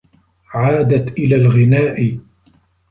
عادت 0.53 1.17
إلى 1.17 1.35
الغناء. 1.35 2.15